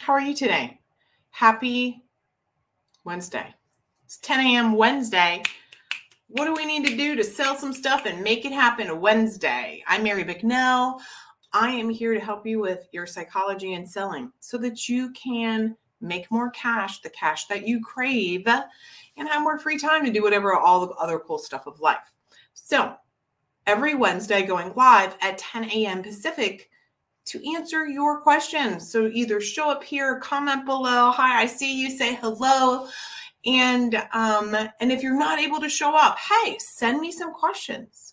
How 0.00 0.14
are 0.14 0.20
you 0.22 0.34
today? 0.34 0.80
Happy 1.28 2.02
Wednesday. 3.04 3.54
It's 4.06 4.16
10 4.16 4.40
a.m. 4.40 4.72
Wednesday. 4.72 5.42
What 6.28 6.46
do 6.46 6.54
we 6.54 6.64
need 6.64 6.86
to 6.86 6.96
do 6.96 7.14
to 7.16 7.22
sell 7.22 7.54
some 7.54 7.74
stuff 7.74 8.06
and 8.06 8.24
make 8.24 8.46
it 8.46 8.52
happen 8.52 8.98
Wednesday? 8.98 9.84
I'm 9.86 10.02
Mary 10.02 10.24
Bicknell. 10.24 11.02
I 11.52 11.72
am 11.72 11.90
here 11.90 12.14
to 12.14 12.18
help 12.18 12.46
you 12.46 12.60
with 12.60 12.88
your 12.92 13.06
psychology 13.06 13.74
and 13.74 13.86
selling 13.86 14.32
so 14.40 14.56
that 14.56 14.88
you 14.88 15.12
can 15.12 15.76
make 16.00 16.30
more 16.30 16.50
cash, 16.52 17.02
the 17.02 17.10
cash 17.10 17.46
that 17.48 17.68
you 17.68 17.82
crave, 17.84 18.46
and 18.46 19.28
have 19.28 19.42
more 19.42 19.58
free 19.58 19.78
time 19.78 20.06
to 20.06 20.10
do 20.10 20.22
whatever 20.22 20.54
all 20.54 20.86
the 20.86 20.94
other 20.94 21.18
cool 21.18 21.38
stuff 21.38 21.66
of 21.66 21.78
life. 21.78 22.10
So, 22.54 22.94
every 23.66 23.94
Wednesday 23.94 24.46
going 24.46 24.72
live 24.74 25.14
at 25.20 25.36
10 25.36 25.64
a.m. 25.64 26.02
Pacific 26.02 26.69
to 27.26 27.54
answer 27.54 27.86
your 27.86 28.20
questions. 28.20 28.90
So, 28.90 29.10
either 29.12 29.40
show 29.40 29.70
up 29.70 29.84
here, 29.84 30.18
comment 30.20 30.64
below, 30.66 31.10
hi, 31.10 31.42
I 31.42 31.46
see 31.46 31.80
you, 31.80 31.90
say 31.90 32.14
hello. 32.16 32.88
And 33.46 33.94
um, 34.12 34.54
and 34.54 34.92
if 34.92 35.02
you're 35.02 35.18
not 35.18 35.38
able 35.38 35.60
to 35.60 35.68
show 35.68 35.96
up, 35.96 36.18
hey, 36.18 36.58
send 36.58 37.00
me 37.00 37.10
some 37.10 37.32
questions 37.32 38.10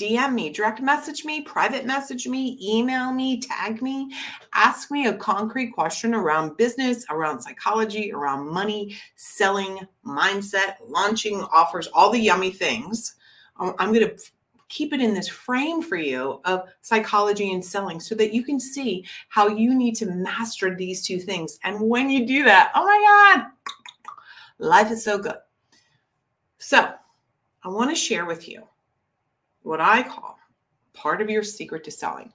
DM 0.00 0.32
me, 0.32 0.48
direct 0.48 0.80
message 0.80 1.26
me, 1.26 1.42
private 1.42 1.84
message 1.84 2.26
me, 2.26 2.58
email 2.62 3.12
me, 3.12 3.38
tag 3.38 3.82
me, 3.82 4.10
ask 4.54 4.90
me 4.90 5.06
a 5.06 5.12
concrete 5.12 5.72
question 5.72 6.14
around 6.14 6.56
business, 6.56 7.04
around 7.10 7.42
psychology, 7.42 8.10
around 8.10 8.48
money, 8.48 8.96
selling, 9.16 9.86
mindset, 10.06 10.76
launching 10.88 11.42
offers, 11.52 11.86
all 11.88 12.10
the 12.10 12.18
yummy 12.18 12.50
things. 12.50 13.14
Um, 13.58 13.74
I'm 13.78 13.92
going 13.92 14.08
to 14.08 14.16
keep 14.70 14.94
it 14.94 15.02
in 15.02 15.12
this 15.12 15.28
frame 15.28 15.82
for 15.82 15.96
you 15.96 16.40
of 16.46 16.68
psychology 16.80 17.52
and 17.52 17.62
selling 17.62 18.00
so 18.00 18.14
that 18.14 18.32
you 18.32 18.42
can 18.42 18.58
see 18.58 19.04
how 19.28 19.48
you 19.48 19.74
need 19.74 19.96
to 19.96 20.06
master 20.06 20.74
these 20.74 21.04
two 21.04 21.18
things. 21.18 21.58
And 21.64 21.78
when 21.78 22.08
you 22.08 22.26
do 22.26 22.44
that, 22.44 22.70
oh 22.74 22.84
my 22.84 23.36
God, 23.36 23.46
life 24.58 24.90
is 24.90 25.04
so 25.04 25.18
good. 25.18 25.34
So, 26.58 26.92
I 27.62 27.68
want 27.68 27.90
to 27.90 27.96
share 27.96 28.24
with 28.24 28.48
you 28.48 28.62
what 29.62 29.80
I 29.80 30.02
call 30.02 30.38
part 30.94 31.20
of 31.20 31.28
your 31.28 31.42
secret 31.42 31.84
to 31.84 31.90
selling. 31.90 32.32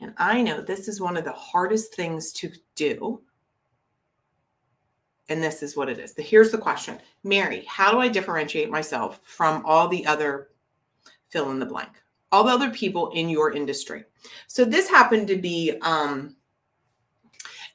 And 0.00 0.12
I 0.18 0.42
know 0.42 0.60
this 0.60 0.88
is 0.88 1.00
one 1.00 1.16
of 1.16 1.24
the 1.24 1.32
hardest 1.32 1.94
things 1.94 2.32
to 2.32 2.50
do. 2.74 3.22
And 5.28 5.42
this 5.42 5.62
is 5.62 5.76
what 5.76 5.88
it 5.88 5.98
is. 5.98 6.14
Here's 6.18 6.50
the 6.50 6.58
question 6.58 6.98
Mary, 7.24 7.64
how 7.66 7.90
do 7.90 8.00
I 8.00 8.08
differentiate 8.08 8.70
myself 8.70 9.20
from 9.24 9.64
all 9.64 9.88
the 9.88 10.04
other 10.06 10.48
fill 11.36 11.50
in 11.50 11.58
the 11.58 11.66
blank, 11.66 11.90
all 12.32 12.44
the 12.44 12.52
other 12.52 12.70
people 12.70 13.10
in 13.10 13.28
your 13.28 13.52
industry? 13.52 14.04
So 14.46 14.64
this 14.64 14.88
happened 14.88 15.28
to 15.28 15.36
be 15.36 15.76
um, 15.82 16.36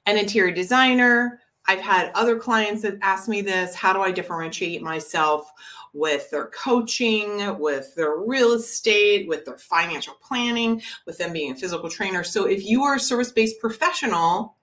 an 0.07 0.17
interior 0.17 0.53
designer. 0.53 1.39
I've 1.67 1.79
had 1.79 2.11
other 2.15 2.39
clients 2.39 2.81
that 2.81 2.97
ask 3.03 3.29
me 3.29 3.41
this 3.41 3.75
how 3.75 3.93
do 3.93 4.01
I 4.01 4.11
differentiate 4.11 4.81
myself? 4.81 5.51
with 5.93 6.29
their 6.29 6.47
coaching, 6.47 7.57
with 7.59 7.93
their 7.95 8.17
real 8.17 8.53
estate, 8.53 9.27
with 9.27 9.45
their 9.45 9.57
financial 9.57 10.13
planning, 10.21 10.81
with 11.05 11.17
them 11.17 11.33
being 11.33 11.51
a 11.51 11.55
physical 11.55 11.89
trainer. 11.89 12.23
So 12.23 12.45
if 12.45 12.63
you 12.63 12.83
are 12.83 12.95
a 12.95 12.99
service-based 12.99 13.59
professional, 13.59 14.55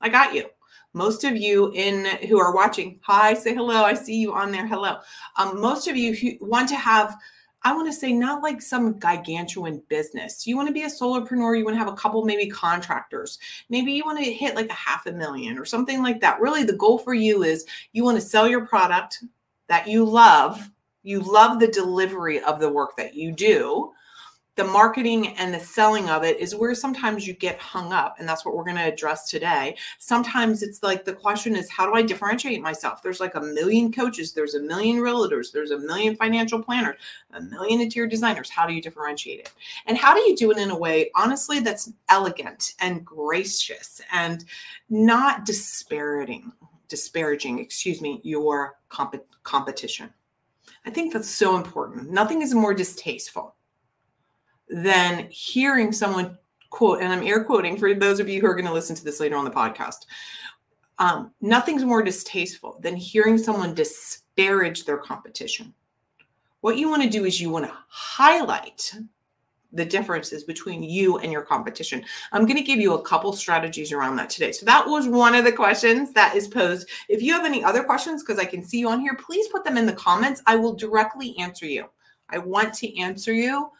I 0.00 0.08
got 0.08 0.34
you. 0.34 0.48
Most 0.92 1.24
of 1.24 1.36
you 1.36 1.72
in 1.72 2.06
who 2.28 2.38
are 2.38 2.54
watching, 2.54 3.00
hi, 3.02 3.34
say 3.34 3.54
hello. 3.54 3.84
I 3.84 3.94
see 3.94 4.16
you 4.16 4.32
on 4.32 4.50
there. 4.50 4.66
Hello. 4.66 4.98
Um, 5.36 5.60
most 5.60 5.88
of 5.88 5.96
you 5.96 6.14
who 6.14 6.32
want 6.40 6.68
to 6.70 6.76
have 6.76 7.16
I 7.62 7.74
want 7.74 7.88
to 7.88 7.92
say 7.92 8.12
not 8.12 8.42
like 8.42 8.62
some 8.62 8.94
gigantuan 9.00 9.82
business. 9.88 10.46
You 10.46 10.56
want 10.56 10.68
to 10.68 10.74
be 10.74 10.82
a 10.82 10.86
solopreneur, 10.86 11.58
you 11.58 11.64
want 11.64 11.74
to 11.74 11.78
have 11.78 11.92
a 11.92 11.96
couple 11.96 12.24
maybe 12.24 12.48
contractors. 12.48 13.38
Maybe 13.68 13.92
you 13.92 14.04
want 14.04 14.18
to 14.18 14.32
hit 14.32 14.54
like 14.54 14.70
a 14.70 14.74
half 14.74 15.06
a 15.06 15.12
million 15.12 15.58
or 15.58 15.64
something 15.64 16.02
like 16.02 16.20
that. 16.20 16.40
Really 16.40 16.62
the 16.62 16.76
goal 16.76 16.98
for 16.98 17.14
you 17.14 17.42
is 17.42 17.66
you 17.92 18.04
want 18.04 18.16
to 18.16 18.26
sell 18.26 18.46
your 18.46 18.66
product 18.66 19.24
that 19.68 19.88
you 19.88 20.04
love 20.04 20.70
you 21.06 21.20
love 21.20 21.60
the 21.60 21.68
delivery 21.68 22.40
of 22.40 22.58
the 22.58 22.68
work 22.68 22.96
that 22.96 23.14
you 23.14 23.30
do 23.30 23.92
the 24.56 24.64
marketing 24.64 25.36
and 25.36 25.52
the 25.52 25.60
selling 25.60 26.08
of 26.08 26.24
it 26.24 26.40
is 26.40 26.54
where 26.54 26.74
sometimes 26.74 27.26
you 27.26 27.34
get 27.34 27.58
hung 27.58 27.92
up 27.92 28.16
and 28.18 28.26
that's 28.26 28.44
what 28.44 28.56
we're 28.56 28.64
going 28.64 28.76
to 28.76 28.82
address 28.82 29.28
today. 29.28 29.76
Sometimes 29.98 30.62
it's 30.62 30.82
like 30.82 31.04
the 31.04 31.12
question 31.12 31.54
is 31.54 31.70
how 31.70 31.86
do 31.86 31.94
i 31.94 32.02
differentiate 32.02 32.62
myself? 32.62 33.02
There's 33.02 33.20
like 33.20 33.34
a 33.34 33.40
million 33.40 33.92
coaches 33.92 34.32
there's 34.32 34.54
a 34.54 34.60
million 34.60 34.96
realtors 34.96 35.52
there's 35.52 35.72
a 35.72 35.78
million 35.78 36.16
financial 36.16 36.62
planners 36.62 36.96
a 37.32 37.40
million 37.40 37.82
interior 37.82 38.08
designers. 38.08 38.48
How 38.48 38.66
do 38.66 38.72
you 38.72 38.80
differentiate 38.80 39.40
it? 39.40 39.52
And 39.86 39.98
how 39.98 40.14
do 40.14 40.20
you 40.20 40.34
do 40.34 40.50
it 40.50 40.58
in 40.58 40.70
a 40.70 40.78
way 40.78 41.10
honestly 41.14 41.60
that's 41.60 41.92
elegant 42.08 42.74
and 42.80 43.04
gracious 43.04 44.00
and 44.10 44.44
not 44.88 45.44
disparaging 45.44 46.50
disparaging 46.88 47.58
excuse 47.58 48.00
me 48.00 48.20
your 48.24 48.78
comp- 48.88 49.22
competition? 49.42 50.08
I 50.86 50.90
think 50.90 51.12
that's 51.12 51.28
so 51.28 51.56
important. 51.56 52.10
Nothing 52.10 52.40
is 52.40 52.54
more 52.54 52.72
distasteful 52.72 53.55
than 54.68 55.28
hearing 55.30 55.92
someone 55.92 56.38
quote, 56.70 57.00
and 57.00 57.12
I'm 57.12 57.26
air 57.26 57.44
quoting 57.44 57.78
for 57.78 57.94
those 57.94 58.20
of 58.20 58.28
you 58.28 58.40
who 58.40 58.46
are 58.46 58.54
going 58.54 58.66
to 58.66 58.72
listen 58.72 58.96
to 58.96 59.04
this 59.04 59.20
later 59.20 59.36
on 59.36 59.44
the 59.44 59.50
podcast. 59.50 60.06
Um, 60.98 61.32
nothing's 61.40 61.84
more 61.84 62.02
distasteful 62.02 62.78
than 62.82 62.96
hearing 62.96 63.38
someone 63.38 63.74
disparage 63.74 64.84
their 64.84 64.98
competition. 64.98 65.72
What 66.60 66.78
you 66.78 66.88
want 66.88 67.02
to 67.02 67.08
do 67.08 67.24
is 67.24 67.40
you 67.40 67.50
want 67.50 67.66
to 67.66 67.72
highlight 67.88 68.94
the 69.72 69.84
differences 69.84 70.44
between 70.44 70.82
you 70.82 71.18
and 71.18 71.30
your 71.30 71.42
competition. 71.42 72.02
I'm 72.32 72.44
going 72.44 72.56
to 72.56 72.62
give 72.62 72.80
you 72.80 72.94
a 72.94 73.02
couple 73.02 73.32
strategies 73.32 73.92
around 73.92 74.16
that 74.16 74.30
today. 74.30 74.52
So 74.52 74.64
that 74.64 74.86
was 74.86 75.06
one 75.06 75.34
of 75.34 75.44
the 75.44 75.52
questions 75.52 76.12
that 76.12 76.34
is 76.34 76.48
posed. 76.48 76.88
If 77.08 77.22
you 77.22 77.32
have 77.32 77.44
any 77.44 77.62
other 77.62 77.84
questions, 77.84 78.22
because 78.22 78.38
I 78.38 78.46
can 78.46 78.64
see 78.64 78.78
you 78.78 78.88
on 78.88 79.00
here, 79.00 79.14
please 79.14 79.48
put 79.48 79.64
them 79.64 79.76
in 79.76 79.86
the 79.86 79.92
comments. 79.92 80.42
I 80.46 80.56
will 80.56 80.74
directly 80.74 81.36
answer 81.38 81.66
you. 81.66 81.86
I 82.30 82.38
want 82.38 82.74
to 82.74 82.98
answer 82.98 83.32
you. 83.32 83.70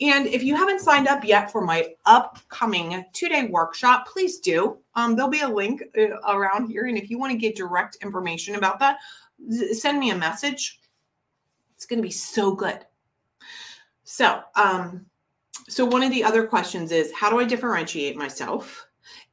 And 0.00 0.26
if 0.26 0.42
you 0.42 0.56
haven't 0.56 0.80
signed 0.80 1.06
up 1.06 1.24
yet 1.24 1.52
for 1.52 1.64
my 1.64 1.94
upcoming 2.04 3.04
two 3.12 3.28
day 3.28 3.46
workshop, 3.46 4.08
please 4.08 4.40
do. 4.40 4.78
Um, 4.94 5.14
there'll 5.14 5.30
be 5.30 5.40
a 5.40 5.48
link 5.48 5.82
uh, 5.96 6.16
around 6.28 6.68
here. 6.68 6.86
And 6.86 6.98
if 6.98 7.10
you 7.10 7.18
want 7.18 7.32
to 7.32 7.38
get 7.38 7.56
direct 7.56 7.96
information 8.02 8.56
about 8.56 8.80
that, 8.80 8.98
send 9.72 9.98
me 9.98 10.10
a 10.10 10.16
message. 10.16 10.80
It's 11.76 11.86
going 11.86 11.98
to 11.98 12.06
be 12.06 12.10
so 12.10 12.54
good. 12.54 12.84
So, 14.04 14.40
um, 14.56 15.06
so 15.68 15.84
one 15.84 16.02
of 16.02 16.10
the 16.10 16.24
other 16.24 16.46
questions 16.46 16.92
is 16.92 17.12
how 17.12 17.30
do 17.30 17.38
I 17.38 17.44
differentiate 17.44 18.16
myself? 18.16 18.86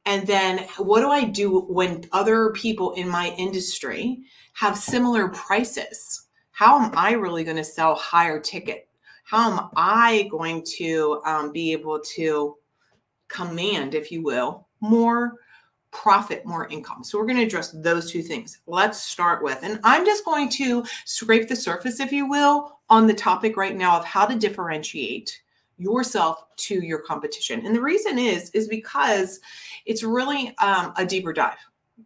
And 0.06 0.26
then 0.26 0.66
what 0.78 1.00
do 1.00 1.10
I 1.10 1.24
do 1.24 1.60
when 1.62 2.04
other 2.12 2.50
people 2.50 2.92
in 2.92 3.08
my 3.08 3.34
industry 3.38 4.22
have 4.54 4.76
similar 4.76 5.28
prices? 5.28 6.26
How 6.50 6.80
am 6.80 6.92
I 6.96 7.12
really 7.12 7.44
going 7.44 7.56
to 7.56 7.64
sell 7.64 7.94
higher 7.94 8.40
ticket? 8.40 8.88
How 9.32 9.50
am 9.50 9.70
I 9.76 10.28
going 10.30 10.62
to 10.76 11.22
um, 11.24 11.52
be 11.52 11.72
able 11.72 11.98
to 12.16 12.58
command, 13.28 13.94
if 13.94 14.12
you 14.12 14.22
will, 14.22 14.68
more 14.80 15.36
profit, 15.90 16.44
more 16.44 16.68
income? 16.68 17.02
So 17.02 17.16
we're 17.16 17.24
going 17.24 17.38
to 17.38 17.46
address 17.46 17.70
those 17.70 18.10
two 18.10 18.20
things. 18.20 18.60
Let's 18.66 19.02
start 19.02 19.42
with, 19.42 19.60
and 19.62 19.80
I'm 19.84 20.04
just 20.04 20.26
going 20.26 20.50
to 20.50 20.84
scrape 21.06 21.48
the 21.48 21.56
surface, 21.56 21.98
if 21.98 22.12
you 22.12 22.28
will, 22.28 22.80
on 22.90 23.06
the 23.06 23.14
topic 23.14 23.56
right 23.56 23.74
now 23.74 23.96
of 23.96 24.04
how 24.04 24.26
to 24.26 24.38
differentiate 24.38 25.40
yourself 25.78 26.44
to 26.56 26.82
your 26.84 26.98
competition. 26.98 27.64
And 27.64 27.74
the 27.74 27.80
reason 27.80 28.18
is 28.18 28.50
is 28.50 28.68
because 28.68 29.40
it's 29.86 30.02
really 30.02 30.54
um, 30.58 30.92
a 30.98 31.06
deeper 31.06 31.32
dive. 31.32 31.56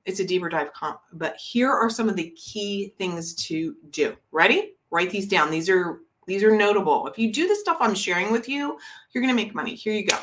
It's 0.04 0.20
a 0.20 0.24
deeper 0.24 0.48
dive 0.48 0.72
comp. 0.74 1.00
But 1.12 1.34
here 1.38 1.72
are 1.72 1.90
some 1.90 2.08
of 2.08 2.14
the 2.14 2.30
key 2.36 2.94
things 2.98 3.34
to 3.46 3.74
do. 3.90 4.14
Ready? 4.30 4.74
Write 4.92 5.10
these 5.10 5.26
down. 5.26 5.50
These 5.50 5.68
are 5.68 6.02
these 6.26 6.42
are 6.42 6.56
notable. 6.56 7.06
If 7.06 7.18
you 7.18 7.32
do 7.32 7.48
the 7.48 7.54
stuff 7.54 7.78
I'm 7.80 7.94
sharing 7.94 8.32
with 8.32 8.48
you, 8.48 8.78
you're 9.12 9.22
going 9.22 9.34
to 9.34 9.42
make 9.42 9.54
money. 9.54 9.74
Here 9.74 9.92
you 9.92 10.06
go. 10.06 10.18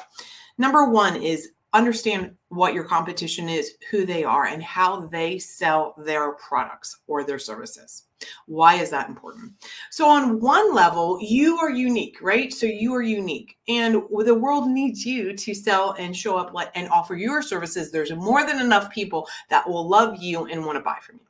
Number 0.58 0.90
1 0.90 1.22
is 1.22 1.52
understand 1.74 2.36
what 2.50 2.74
your 2.74 2.84
competition 2.84 3.50
is, 3.50 3.74
who 3.90 4.06
they 4.06 4.24
are, 4.24 4.46
and 4.46 4.62
how 4.62 5.08
they 5.08 5.40
sell 5.40 5.96
their 5.98 6.34
products 6.34 7.00
or 7.08 7.24
their 7.24 7.40
services. 7.40 8.04
Why 8.46 8.76
is 8.76 8.90
that 8.92 9.10
important? 9.10 9.54
So, 9.90 10.08
on 10.08 10.40
one 10.40 10.74
level, 10.74 11.18
you 11.22 11.58
are 11.58 11.72
unique, 11.72 12.18
right? 12.22 12.54
So, 12.54 12.66
you 12.68 12.94
are 12.94 13.02
unique, 13.02 13.58
and 13.68 13.96
the 13.96 14.36
world 14.36 14.70
needs 14.70 15.06
you 15.06 15.36
to 15.36 15.54
sell 15.54 15.96
and 16.00 16.16
show 16.16 16.38
up 16.38 16.54
and 16.76 16.88
offer 16.90 17.16
your 17.16 17.42
services. 17.42 17.92
There's 17.92 18.14
more 18.14 18.46
than 18.46 18.62
enough 18.62 18.92
people 18.92 19.28
that 19.50 19.68
will 19.68 19.88
love 19.88 20.22
you 20.22 20.46
and 20.46 20.66
want 20.66 20.78
to 20.78 20.84
buy 20.84 21.00
from 21.02 21.16
you. 21.16 21.28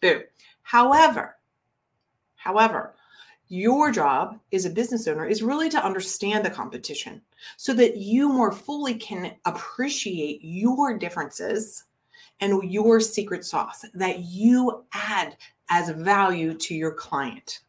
Boom. 0.00 0.22
However, 0.62 1.36
however, 2.36 2.94
your 3.48 3.90
job 3.90 4.38
as 4.52 4.64
a 4.64 4.70
business 4.70 5.08
owner 5.08 5.26
is 5.26 5.42
really 5.42 5.68
to 5.70 5.84
understand 5.84 6.44
the 6.44 6.50
competition 6.50 7.22
so 7.56 7.72
that 7.74 7.96
you 7.96 8.28
more 8.28 8.52
fully 8.52 8.94
can 8.94 9.34
appreciate 9.44 10.40
your 10.42 10.96
differences 10.98 11.84
and 12.40 12.70
your 12.70 13.00
secret 13.00 13.44
sauce 13.44 13.84
that 13.94 14.20
you 14.20 14.84
add 14.92 15.36
as 15.70 15.90
value 15.90 16.54
to 16.54 16.74
your 16.74 16.92
client. 16.92 17.60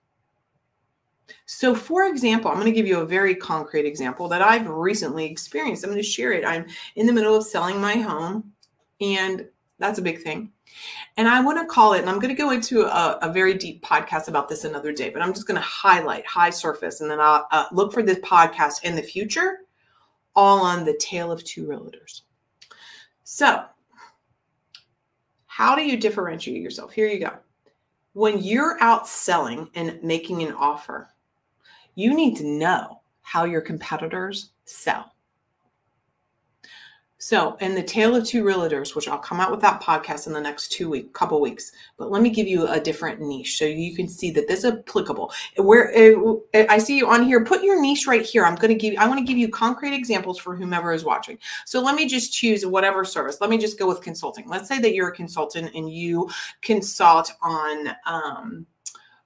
So, 1.46 1.76
for 1.76 2.06
example, 2.06 2.50
I'm 2.50 2.58
going 2.58 2.66
to 2.66 2.72
give 2.72 2.88
you 2.88 3.00
a 3.00 3.06
very 3.06 3.36
concrete 3.36 3.86
example 3.86 4.28
that 4.30 4.42
I've 4.42 4.68
recently 4.68 5.26
experienced. 5.26 5.84
I'm 5.84 5.90
going 5.90 6.02
to 6.02 6.08
share 6.08 6.34
it. 6.34 6.46
I'm 6.46 6.66
in 6.96 7.06
the 7.06 7.14
middle 7.14 7.36
of 7.36 7.46
selling 7.46 7.80
my 7.80 7.96
home 7.96 8.52
and 9.02 9.48
That's 9.80 10.00
a 10.00 10.04
big 10.04 10.22
thing. 10.22 10.52
And 11.18 11.28
I 11.28 11.42
want 11.42 11.60
to 11.60 11.66
call 11.66 11.94
it, 11.94 12.02
and 12.02 12.10
I'm 12.10 12.20
going 12.20 12.34
to 12.34 12.42
go 12.42 12.52
into 12.52 12.82
a, 12.84 13.20
a, 13.22 13.32
very 13.32 13.54
deep 13.54 13.84
podcast 13.84 14.28
about 14.28 14.48
this 14.48 14.64
another 14.64 14.94
day, 14.94 15.10
but 15.10 15.22
I'm 15.22 15.34
just 15.34 15.48
going 15.48 15.60
to 15.60 15.62
highlight 15.62 16.26
high 16.26 16.50
surface 16.50 17.02
and 17.02 17.12
then 17.12 17.20
I'll 17.20 17.48
uh, 17.52 17.66
look 17.72 17.92
for 17.92 18.04
this 18.04 18.20
podcast 18.20 18.84
in 18.84 18.96
the 18.96 19.02
future, 19.02 19.60
all 20.36 20.62
on 20.62 20.86
the 20.86 20.98
tale 20.98 21.32
of 21.32 21.44
two 21.44 21.66
realtors. 21.66 22.22
So, 23.24 23.66
how 25.46 25.76
do 25.76 25.84
you 25.84 25.98
differentiate 25.98 26.62
yourself? 26.62 26.94
Here 26.94 27.08
you 27.08 27.20
go. 27.20 27.34
When 28.14 28.42
you're 28.42 28.82
out 28.82 29.08
selling 29.08 29.70
and 29.76 30.02
making 30.02 30.42
an 30.44 30.54
offer, 30.54 31.10
you 31.96 32.14
need 32.14 32.38
to 32.38 32.46
know 32.46 33.02
how 33.22 33.44
your 33.44 33.62
competitors 33.62 34.52
sell. 34.66 35.14
So, 37.22 37.58
in 37.60 37.76
the 37.76 37.84
tale 37.84 38.16
of 38.16 38.26
two 38.26 38.46
realtors, 38.46 38.96
which 38.96 39.10
I'll 39.10 39.20
come 39.20 39.42
out 39.42 39.52
with 39.52 39.60
that 39.60 39.82
podcast 39.82 40.26
in 40.26 40.32
the 40.32 40.40
next 40.40 40.72
two 40.72 40.90
week, 40.90 41.12
couple 41.12 41.42
weeks, 41.42 41.74
but 41.98 42.10
let 42.10 42.22
me 42.22 42.30
give 42.30 42.48
you 42.48 42.66
a 42.70 42.80
different 42.80 43.20
niche 43.20 43.58
so 43.58 43.66
you 43.66 43.94
can 43.94 44.08
see 44.08 44.32
that 44.32 44.48
this 44.48 44.64
is 44.64 44.72
applicable. 44.72 45.30
Where 45.58 45.92
eh, 45.94 46.66
I 46.70 46.78
see 46.78 46.98
you 46.98 47.10
on 47.10 47.24
here, 47.24 47.44
put 47.44 47.62
your 47.62 47.82
niche 47.82 48.08
right 48.08 48.26
here. 48.26 48.46
I'm 48.46 48.56
going 48.56 48.70
to 48.70 48.76
give. 48.76 48.98
I 48.98 49.06
want 49.06 49.20
to 49.20 49.26
give 49.26 49.38
you 49.38 49.50
concrete 49.50 49.94
examples 49.94 50.40
for 50.40 50.56
whomever 50.56 50.94
is 50.94 51.04
watching. 51.04 51.38
So 51.66 51.82
let 51.82 51.96
me 51.96 52.08
just 52.08 52.32
choose 52.32 52.66
whatever 52.66 53.04
service. 53.04 53.42
Let 53.42 53.50
me 53.50 53.58
just 53.58 53.78
go 53.78 53.86
with 53.86 54.00
consulting. 54.00 54.48
Let's 54.48 54.70
say 54.70 54.80
that 54.80 54.94
you're 54.94 55.10
a 55.10 55.16
consultant 55.16 55.76
and 55.76 55.92
you 55.94 56.30
consult 56.62 57.34
on. 57.42 57.90
Um, 58.06 58.66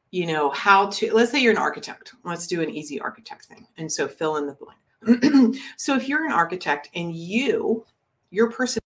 you 0.09 0.27
know 0.27 0.51
how 0.51 0.89
to 0.91 1.11
let's 1.11 1.31
say 1.31 1.39
you're 1.39 1.51
an 1.51 1.57
architect 1.57 2.13
let's 2.23 2.45
do 2.45 2.61
an 2.61 2.69
easy 2.69 3.01
architect 3.01 3.45
thing 3.45 3.65
and 3.77 3.91
so 3.91 4.07
fill 4.07 4.37
in 4.37 4.45
the 4.45 4.53
blank 4.53 4.77
so 5.77 5.95
if 5.95 6.07
you're 6.07 6.25
an 6.25 6.31
architect 6.31 6.89
and 6.95 7.15
you, 7.15 7.85
your 8.31 8.49
person 8.49 8.81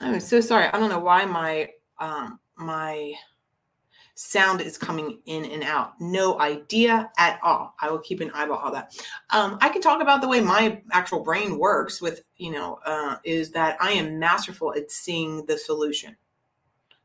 I'm 0.00 0.20
so 0.20 0.40
sorry. 0.40 0.66
I 0.66 0.78
don't 0.78 0.90
know 0.90 0.98
why 0.98 1.24
my 1.24 1.70
um 1.98 2.40
my 2.56 3.14
sound 4.22 4.60
is 4.60 4.76
coming 4.76 5.18
in 5.24 5.46
and 5.46 5.62
out. 5.62 5.98
No 5.98 6.38
idea 6.40 7.10
at 7.16 7.40
all. 7.42 7.74
I 7.80 7.90
will 7.90 8.00
keep 8.00 8.20
an 8.20 8.30
eye 8.34 8.46
on 8.46 8.72
that. 8.74 8.94
Um, 9.30 9.56
I 9.62 9.70
can 9.70 9.80
talk 9.80 10.02
about 10.02 10.20
the 10.20 10.28
way 10.28 10.42
my 10.42 10.82
actual 10.92 11.20
brain 11.20 11.58
works 11.58 12.02
with, 12.02 12.22
you 12.36 12.52
know, 12.52 12.78
uh, 12.84 13.16
is 13.24 13.50
that 13.52 13.78
I 13.80 13.92
am 13.92 14.18
masterful 14.18 14.74
at 14.74 14.90
seeing 14.90 15.46
the 15.46 15.56
solution 15.56 16.14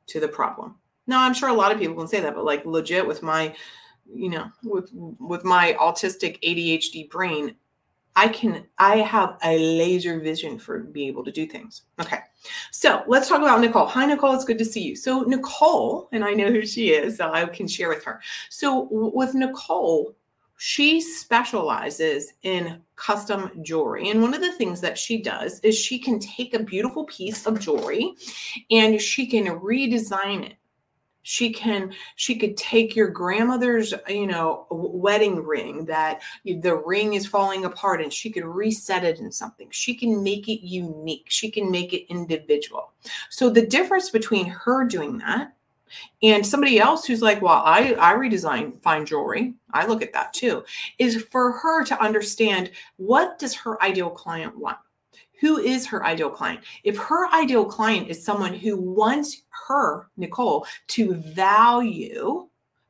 to 0.08 0.20
the 0.20 0.28
problem. 0.28 0.76
Now, 1.08 1.22
I'm 1.22 1.34
sure 1.34 1.48
a 1.48 1.54
lot 1.54 1.72
of 1.72 1.80
people 1.80 1.96
can 1.96 2.08
say 2.10 2.20
that, 2.20 2.36
but 2.36 2.44
like 2.44 2.66
legit 2.66 3.08
with 3.08 3.24
my, 3.24 3.56
you 4.14 4.30
know, 4.30 4.52
with 4.64 4.92
with 4.94 5.46
my 5.46 5.74
autistic 5.80 6.38
ADHD 6.44 7.10
brain, 7.10 7.56
I 8.16 8.30
can, 8.30 8.66
I 8.78 8.98
have 8.98 9.38
a 9.44 9.58
laser 9.78 10.20
vision 10.20 10.58
for 10.58 10.80
being 10.80 11.10
able 11.10 11.24
to 11.26 11.32
do 11.32 11.46
things. 11.46 11.84
Okay. 12.00 12.20
So 12.72 13.04
let's 13.08 13.28
talk 13.28 13.42
about 13.42 13.60
Nicole. 13.60 13.88
Hi, 13.88 14.06
Nicole. 14.06 14.34
It's 14.34 14.46
good 14.46 14.58
to 14.60 14.66
see 14.66 14.84
you. 14.84 14.96
So, 14.96 15.22
Nicole, 15.22 16.08
and 16.12 16.24
I 16.24 16.34
know 16.34 16.52
who 16.52 16.66
she 16.66 16.92
is, 16.92 17.18
so 17.18 17.32
I 17.32 17.46
can 17.46 17.68
share 17.68 17.90
with 17.90 18.04
her. 18.06 18.22
So, 18.50 18.88
with 18.92 19.34
Nicole, 19.34 20.16
she 20.58 21.02
specializes 21.02 22.34
in 22.44 22.82
custom 22.96 23.52
jewelry. 23.62 24.10
And 24.10 24.22
one 24.22 24.34
of 24.34 24.42
the 24.42 24.54
things 24.54 24.80
that 24.82 24.98
she 24.98 25.22
does 25.22 25.60
is 25.60 25.78
she 25.78 26.00
can 26.00 26.20
take 26.20 26.54
a 26.54 26.64
beautiful 26.64 27.04
piece 27.06 27.46
of 27.46 27.60
jewelry 27.60 28.16
and 28.72 29.02
she 29.02 29.28
can 29.28 29.46
redesign 29.60 30.46
it 30.46 30.56
she 31.28 31.52
can 31.52 31.92
she 32.18 32.36
could 32.36 32.56
take 32.56 32.96
your 32.96 33.08
grandmother's 33.08 33.96
you 34.08 34.28
know 34.28 34.68
wedding 34.70 35.44
ring 35.44 35.84
that 35.86 36.22
the 36.46 36.76
ring 36.86 37.16
is 37.16 37.26
falling 37.26 37.66
apart 37.66 38.00
and 38.00 38.14
she 38.14 38.30
could 38.30 38.46
reset 38.46 39.04
it 39.04 39.20
in 39.20 39.32
something. 39.32 39.68
She 39.72 39.96
can 39.96 40.24
make 40.24 40.48
it 40.48 40.64
unique. 40.64 41.26
She 41.30 41.50
can 41.50 41.72
make 41.72 41.94
it 41.94 42.12
individual. 42.12 42.92
So 43.32 43.50
the 43.50 43.66
difference 43.66 44.12
between 44.12 44.46
her 44.46 44.86
doing 44.86 45.18
that 45.18 45.54
and 46.22 46.46
somebody 46.46 46.80
else 46.80 47.06
who's 47.06 47.22
like 47.22 47.42
well 47.42 47.62
i 47.66 47.96
i 48.00 48.14
redesign 48.14 48.80
fine 48.84 49.04
jewelry. 49.04 49.56
I 49.74 49.88
look 49.88 50.04
at 50.04 50.14
that 50.14 50.32
too 50.32 50.64
is 51.00 51.24
for 51.32 51.54
her 51.54 51.84
to 51.86 52.00
understand 52.00 52.70
what 52.98 53.40
does 53.40 53.56
her 53.56 53.82
ideal 53.84 54.12
client 54.12 54.56
want 54.56 54.78
who 55.40 55.58
is 55.58 55.86
her 55.88 56.06
ideal 56.06 56.30
client? 56.30 56.62
If 56.84 56.98
her 56.98 57.28
ideal 57.34 57.66
client 57.66 58.10
is 58.10 58.24
someone 58.24 58.54
who 58.54 58.78
wants 58.78 59.44
her, 59.68 60.10
Nicole, 60.18 60.66
to 60.88 61.16
value 61.16 62.48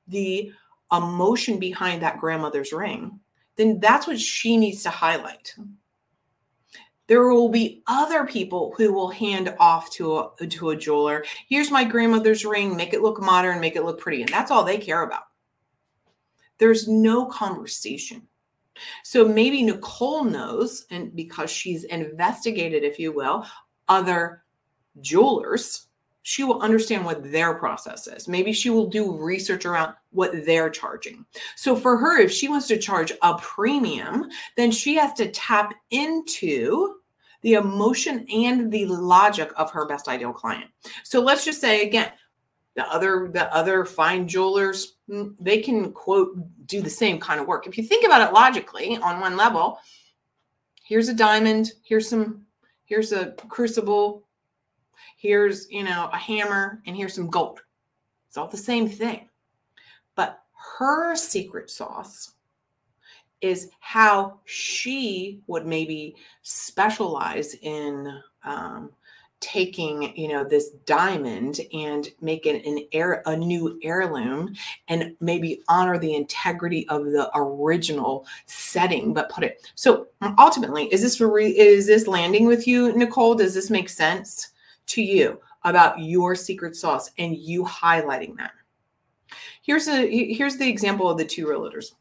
the 0.08 0.52
emotion 0.92 1.60
behind 1.60 2.02
that 2.02 2.20
grandmother's 2.20 2.72
ring, 2.72 3.20
then 3.56 3.80
that's 3.80 4.08
what 4.08 4.20
she 4.20 4.58
needs 4.58 4.84
to 4.84 4.90
highlight. 4.90 5.56
There 7.08 7.28
will 7.28 7.50
be 7.50 7.84
other 7.88 8.26
people 8.26 8.74
who 8.78 8.92
will 8.92 9.10
hand 9.10 9.54
off 9.60 9.92
to 9.92 10.18
a, 10.18 10.48
to 10.48 10.72
a 10.72 10.76
jeweler. 10.76 11.24
Here's 11.48 11.70
my 11.70 11.84
grandmother's 11.84 12.46
ring, 12.46 12.76
make 12.76 12.94
it 12.94 13.02
look 13.02 13.22
modern, 13.22 13.60
make 13.60 13.76
it 13.76 13.84
look 13.84 14.00
pretty. 14.00 14.22
And 14.22 14.32
that's 14.32 14.50
all 14.50 14.64
they 14.64 14.80
care 14.80 15.04
about. 15.04 15.24
There's 16.58 16.88
no 16.88 17.26
conversation. 17.26 18.28
So 19.04 19.28
maybe 19.28 19.64
Nicole 19.64 20.24
knows, 20.24 20.86
and 20.92 21.16
because 21.16 21.50
she's 21.50 21.84
investigated, 21.86 22.84
if 22.84 23.00
you 23.00 23.12
will, 23.12 23.46
other 23.88 24.44
jewelers, 25.02 25.88
she 26.24 26.44
will 26.44 26.62
understand 26.62 27.06
what 27.06 27.32
their 27.32 27.54
process 27.54 28.08
is. 28.08 28.28
Maybe 28.28 28.52
she 28.52 28.72
will 28.72 28.88
do 28.88 29.16
research 29.16 29.64
around 29.64 29.94
what 30.10 30.46
they're 30.46 30.72
charging. 30.72 31.24
So 31.56 31.76
for 31.76 31.98
her, 31.98 32.20
if 32.20 32.32
she 32.32 32.48
wants 32.48 32.68
to 32.70 32.80
charge 32.80 33.12
a 33.22 33.38
premium, 33.38 34.26
then 34.58 34.72
she 34.72 34.96
has 34.96 35.14
to 35.14 35.30
tap 35.30 35.76
into 35.92 36.96
the 37.44 37.54
emotion 37.54 38.26
and 38.34 38.72
the 38.72 38.88
logic 38.88 39.52
of 39.56 39.70
her 39.70 39.86
best 39.86 40.08
ideal 40.08 40.34
client. 40.34 40.66
So 41.04 41.22
let's 41.22 41.46
just 41.46 41.62
say 41.62 41.86
again, 41.86 42.12
the 42.76 42.86
other 42.92 43.30
the 43.32 43.54
other 43.54 43.86
fine 43.86 44.28
jewelers 44.28 44.96
mm, 45.10 45.34
they 45.40 45.62
can 45.62 45.92
quote 45.92 46.38
do 46.68 46.82
the 46.82 46.90
same 46.90 47.20
kind 47.20 47.40
of 47.40 47.48
work 47.48 47.68
if 47.68 47.78
you 47.78 47.84
think 47.84 48.06
about 48.06 48.28
it 48.28 48.34
logically 48.34 48.98
on 48.98 49.20
one 49.20 49.38
level 49.38 49.80
here's 50.84 51.10
a 51.10 51.14
diamond 51.14 51.72
here's 51.84 52.10
some 52.10 52.46
here's 52.86 53.12
a 53.12 53.32
crucible 53.50 54.26
Here's, 55.26 55.68
you 55.72 55.84
know, 55.84 56.08
a 56.14 56.18
hammer 56.18 56.84
and 56.86 56.96
here's 56.96 57.16
some 57.16 57.32
gold. 57.32 57.60
It's 58.28 58.38
all 58.38 58.48
the 58.48 58.58
same 58.58 58.88
thing. 58.88 59.28
But 60.14 60.44
her 60.78 61.16
secret 61.16 61.72
sauce 61.72 62.34
is 63.42 63.70
how 63.80 64.40
she 64.46 65.42
would 65.48 65.66
maybe 65.66 66.16
specialize 66.44 67.56
in 67.56 68.22
um, 68.44 68.92
taking 69.42 70.16
you 70.18 70.28
know 70.28 70.44
this 70.44 70.72
diamond 70.86 71.60
and 71.74 72.08
make 72.22 72.46
it 72.46 72.66
an 72.66 72.80
air 72.94 73.22
a 73.26 73.36
new 73.36 73.78
heirloom 73.84 74.56
and 74.88 75.16
maybe 75.20 75.62
honor 75.68 76.00
the 76.00 76.16
integrity 76.16 76.88
of 76.88 77.06
the 77.06 77.30
original 77.36 78.26
setting 78.46 79.14
but 79.14 79.30
put 79.30 79.44
it 79.44 79.70
so 79.76 80.08
ultimately 80.40 80.86
is 80.86 81.02
this 81.02 81.20
re, 81.20 81.48
is 81.50 81.86
this 81.86 82.08
landing 82.08 82.46
with 82.46 82.66
you 82.66 82.96
nicole? 82.98 83.36
Does 83.36 83.54
this 83.54 83.70
make 83.70 83.90
sense 83.90 84.52
to 84.88 85.02
you 85.02 85.40
about 85.64 86.00
your 86.00 86.36
secret 86.36 86.76
sauce 86.76 87.12
and 87.18 87.36
you 87.36 87.64
highlighting 87.64 88.38
that? 88.38 88.52
Here's 89.62 89.88
a 89.88 90.34
here's 90.34 90.58
the 90.58 90.70
example 90.70 91.10
of 91.10 91.18
the 91.18 91.26
two 91.26 91.46
realtors. 91.46 91.94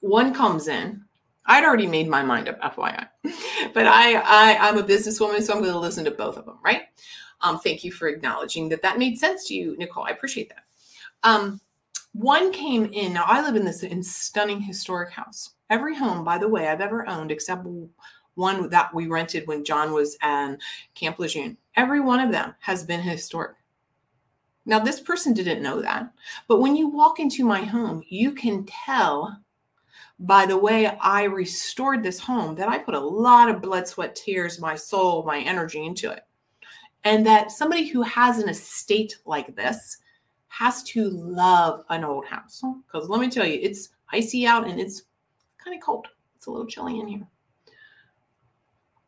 One 0.00 0.34
comes 0.34 0.68
in 0.68 1.04
I'd 1.46 1.64
already 1.64 1.86
made 1.86 2.08
my 2.08 2.22
mind 2.22 2.48
up, 2.48 2.60
FYI. 2.60 3.08
But 3.74 3.86
I, 3.86 4.14
I 4.14 4.68
I'm 4.68 4.78
a 4.78 4.82
businesswoman, 4.82 5.42
so 5.42 5.52
I'm 5.52 5.60
going 5.60 5.72
to 5.72 5.78
listen 5.78 6.04
to 6.04 6.10
both 6.10 6.36
of 6.36 6.46
them, 6.46 6.58
right? 6.64 6.82
Um, 7.42 7.58
thank 7.58 7.84
you 7.84 7.92
for 7.92 8.08
acknowledging 8.08 8.68
that 8.70 8.82
that 8.82 8.98
made 8.98 9.18
sense 9.18 9.46
to 9.48 9.54
you, 9.54 9.76
Nicole. 9.76 10.04
I 10.04 10.10
appreciate 10.10 10.48
that. 10.50 10.64
Um, 11.22 11.60
one 12.12 12.52
came 12.52 12.86
in. 12.86 13.12
Now 13.12 13.24
I 13.26 13.42
live 13.42 13.56
in 13.56 13.64
this 13.64 13.82
in 13.82 14.02
stunning 14.02 14.60
historic 14.60 15.10
house. 15.10 15.50
Every 15.68 15.96
home, 15.96 16.24
by 16.24 16.38
the 16.38 16.48
way, 16.48 16.66
I've 16.66 16.80
ever 16.80 17.08
owned, 17.08 17.30
except 17.30 17.66
one 18.34 18.68
that 18.70 18.92
we 18.92 19.06
rented 19.06 19.46
when 19.46 19.64
John 19.64 19.92
was 19.92 20.16
at 20.22 20.56
Camp 20.94 21.18
Lejeune. 21.18 21.56
Every 21.76 22.00
one 22.00 22.20
of 22.20 22.32
them 22.32 22.54
has 22.60 22.84
been 22.84 23.00
historic. 23.00 23.56
Now, 24.66 24.78
this 24.78 25.00
person 25.00 25.32
didn't 25.32 25.62
know 25.62 25.80
that, 25.80 26.12
but 26.48 26.60
when 26.60 26.76
you 26.76 26.88
walk 26.88 27.18
into 27.20 27.44
my 27.44 27.62
home, 27.62 28.02
you 28.08 28.32
can 28.32 28.66
tell 28.66 29.40
by 30.20 30.44
the 30.44 30.56
way 30.56 30.86
I 30.86 31.24
restored 31.24 32.02
this 32.02 32.20
home 32.20 32.54
that 32.56 32.68
I 32.68 32.78
put 32.78 32.94
a 32.94 33.00
lot 33.00 33.48
of 33.48 33.62
blood, 33.62 33.88
sweat, 33.88 34.14
tears, 34.14 34.60
my 34.60 34.74
soul, 34.76 35.24
my 35.24 35.40
energy 35.40 35.84
into 35.84 36.10
it. 36.10 36.24
And 37.04 37.26
that 37.26 37.50
somebody 37.50 37.88
who 37.88 38.02
has 38.02 38.38
an 38.38 38.48
estate 38.48 39.16
like 39.24 39.56
this 39.56 39.96
has 40.48 40.82
to 40.82 41.08
love 41.08 41.84
an 41.88 42.04
old 42.04 42.26
house. 42.26 42.62
Because 42.86 43.08
let 43.08 43.20
me 43.20 43.30
tell 43.30 43.46
you, 43.46 43.58
it's 43.62 43.88
icy 44.12 44.46
out 44.46 44.68
and 44.68 44.78
it's 44.78 45.04
kind 45.56 45.74
of 45.74 45.82
cold. 45.82 46.06
It's 46.36 46.46
a 46.46 46.50
little 46.50 46.66
chilly 46.66 47.00
in 47.00 47.06
here. 47.06 47.26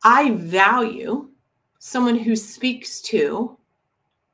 I 0.03 0.31
value 0.31 1.29
someone 1.77 2.17
who 2.17 2.35
speaks 2.35 3.01
to 3.01 3.55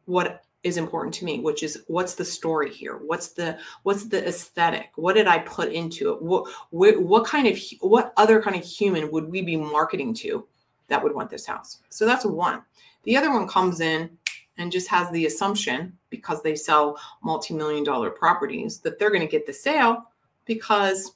what 0.06 0.46
is 0.64 0.78
important 0.78 1.14
to 1.14 1.24
me 1.24 1.40
which 1.40 1.64
is 1.64 1.84
what's 1.88 2.16
the 2.16 2.26
story 2.26 2.70
here? 2.70 2.98
What's 2.98 3.30
the 3.30 3.58
what's 3.84 4.06
the 4.06 4.28
aesthetic? 4.28 4.92
What 4.96 5.14
did 5.14 5.28
i 5.28 5.40
put 5.40 5.72
into 5.72 6.12
it? 6.12 6.22
What 6.22 6.50
what, 6.72 7.02
what 7.02 7.26
kind 7.26 7.48
of 7.48 7.58
what 7.82 8.14
other 8.18 8.42
kind 8.42 8.56
of 8.56 8.64
human 8.64 9.12
would 9.12 9.30
we 9.30 9.42
be 9.42 9.56
marketing 9.56 10.14
to 10.16 10.46
that 10.88 11.02
would 11.02 11.16
want 11.16 11.30
this 11.30 11.46
house? 11.46 11.80
So 11.90 12.06
that's 12.06 12.26
one. 12.26 12.62
The 13.04 13.16
other 13.16 13.32
one 13.32 13.48
comes 13.48 13.80
in 13.80 14.10
and 14.58 14.72
just 14.72 14.90
has 14.90 15.10
the 15.12 15.26
assumption 15.26 15.98
because 16.10 16.44
they 16.44 16.56
sell 16.56 17.00
multi-million 17.24 17.86
dollar 17.86 18.10
properties 18.10 18.80
that 18.80 19.00
they're 19.00 19.12
going 19.12 19.22
to 19.22 19.28
get 19.28 19.48
the 19.48 19.54
sale 19.54 20.12
because 20.46 21.14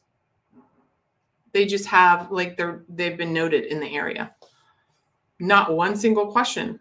they 1.52 1.66
just 1.66 1.86
have 1.86 2.32
like 2.32 2.56
they're 2.56 2.84
they've 2.88 3.18
been 3.18 3.34
noted 3.34 3.66
in 3.66 3.80
the 3.80 3.94
area. 3.94 4.34
Not 5.40 5.74
one 5.74 5.98
single 5.98 6.32
question. 6.32 6.80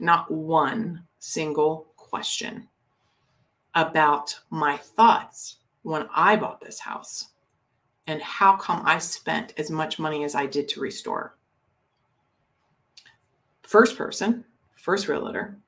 Not 0.00 0.30
one 0.30 1.04
single 1.26 1.88
question 1.96 2.68
about 3.74 4.38
my 4.50 4.76
thoughts 4.76 5.56
when 5.82 6.06
I 6.14 6.36
bought 6.36 6.60
this 6.60 6.78
house 6.78 7.30
and 8.06 8.22
how 8.22 8.56
come 8.56 8.82
I 8.84 8.98
spent 8.98 9.52
as 9.58 9.68
much 9.68 9.98
money 9.98 10.22
as 10.22 10.36
I 10.36 10.46
did 10.46 10.68
to 10.68 10.80
restore. 10.80 11.36
First 13.62 13.98
person, 13.98 14.44
first 14.76 15.08
realtor, 15.08 15.58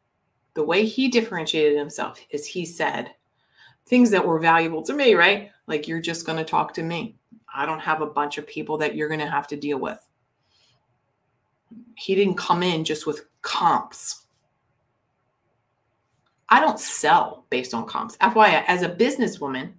the 0.55 0.63
way 0.63 0.85
he 0.85 1.09
differentiated 1.09 1.77
himself 1.77 2.21
is 2.31 2.47
he 2.47 2.65
said 2.65 3.11
things 3.87 4.11
that 4.11 4.25
were 4.25 4.39
valuable 4.39 4.83
to 4.83 4.95
me, 4.95 5.15
right? 5.15 5.51
Like, 5.67 5.89
you're 5.89 6.01
just 6.01 6.25
going 6.25 6.39
to 6.39 6.45
talk 6.45 6.73
to 6.75 6.85
me. 6.85 7.17
I 7.53 7.67
don't 7.67 7.81
have 7.81 8.01
a 8.01 8.07
bunch 8.07 8.39
of 8.39 8.47
people 8.47 8.79
that 8.79 8.95
you're 8.95 9.09
going 9.09 9.19
to 9.19 9.27
have 9.27 9.49
to 9.49 9.57
deal 9.57 9.79
with. 9.79 9.99
He 11.97 12.15
didn't 12.15 12.37
come 12.37 12.63
in 12.63 12.85
just 12.85 13.09
with 13.09 13.27
comps 13.43 14.27
I 16.51 16.61
don't 16.61 16.81
sell 16.81 17.45
based 17.51 17.75
on 17.75 17.87
comps. 17.87 18.17
FYI, 18.19 18.65
as 18.67 18.83
a 18.83 18.89
businesswoman, 18.89 19.73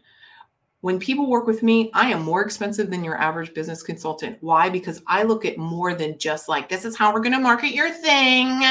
when 0.82 0.98
people 0.98 1.30
work 1.30 1.46
with 1.46 1.62
me, 1.62 1.92
I 1.94 2.10
am 2.10 2.22
more 2.22 2.42
expensive 2.42 2.90
than 2.90 3.04
your 3.04 3.18
average 3.18 3.54
business 3.54 3.84
consultant. 3.84 4.38
Why? 4.40 4.70
Because 4.70 5.02
I 5.08 5.24
look 5.24 5.44
at 5.44 5.58
more 5.58 5.94
than 5.94 6.18
just 6.18 6.48
like, 6.48 6.70
this 6.70 6.86
is 6.86 6.96
how 6.96 7.14
we're 7.14 7.20
going 7.20 7.34
to 7.34 7.40
market 7.40 7.74
your 7.74 7.90
thing. 7.90 8.62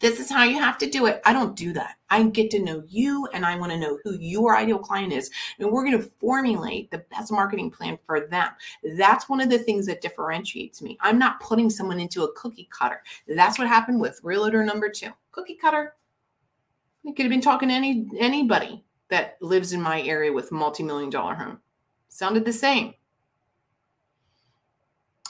This 0.00 0.18
is 0.18 0.30
how 0.30 0.44
you 0.44 0.58
have 0.58 0.78
to 0.78 0.88
do 0.88 1.04
it. 1.04 1.20
I 1.26 1.34
don't 1.34 1.54
do 1.54 1.74
that. 1.74 1.96
I 2.08 2.22
get 2.22 2.50
to 2.52 2.62
know 2.62 2.82
you 2.88 3.28
and 3.34 3.44
I 3.44 3.58
want 3.58 3.70
to 3.72 3.78
know 3.78 3.98
who 4.02 4.16
your 4.18 4.56
ideal 4.56 4.78
client 4.78 5.12
is. 5.12 5.30
And 5.58 5.70
we're 5.70 5.84
going 5.84 6.00
to 6.00 6.10
formulate 6.18 6.90
the 6.90 7.04
best 7.10 7.30
marketing 7.30 7.70
plan 7.70 7.98
for 8.06 8.20
them. 8.20 8.48
That's 8.96 9.28
one 9.28 9.42
of 9.42 9.50
the 9.50 9.58
things 9.58 9.84
that 9.86 10.00
differentiates 10.00 10.80
me. 10.80 10.96
I'm 11.02 11.18
not 11.18 11.40
putting 11.40 11.68
someone 11.68 12.00
into 12.00 12.24
a 12.24 12.32
cookie 12.32 12.70
cutter. 12.72 13.02
That's 13.26 13.58
what 13.58 13.68
happened 13.68 14.00
with 14.00 14.20
realtor 14.22 14.64
number 14.64 14.88
two. 14.88 15.10
Cookie 15.32 15.58
cutter, 15.60 15.96
I 17.06 17.12
could 17.12 17.24
have 17.24 17.30
been 17.30 17.40
talking 17.40 17.68
to 17.68 17.74
any 17.74 18.08
anybody 18.18 18.84
that 19.10 19.38
lives 19.40 19.72
in 19.72 19.80
my 19.80 20.02
area 20.02 20.32
with 20.32 20.52
multi-million 20.52 21.10
dollar 21.10 21.34
home. 21.34 21.58
Sounded 22.08 22.44
the 22.44 22.52
same. 22.52 22.94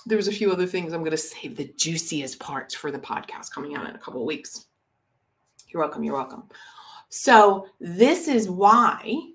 There 0.06 0.16
was 0.16 0.28
a 0.28 0.32
few 0.32 0.50
other 0.50 0.66
things 0.66 0.92
I'm 0.92 1.00
going 1.00 1.10
to 1.10 1.16
save 1.16 1.56
the 1.56 1.72
juiciest 1.76 2.40
parts 2.40 2.75
for 2.75 2.90
the 2.90 2.98
podcast 2.98 3.52
coming 3.52 3.76
out 3.76 3.88
in 3.88 3.94
a 3.94 3.98
couple 3.98 4.22
of 4.22 4.26
weeks. 4.26 4.66
You're 5.68 5.82
welcome. 5.82 6.02
You're 6.02 6.16
welcome. 6.16 6.44
So 7.10 7.66
this 7.80 8.26
is 8.26 8.48
why 8.48 9.32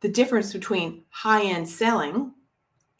the 0.00 0.08
difference 0.08 0.52
between 0.52 1.04
high-end 1.10 1.68
selling 1.68 2.32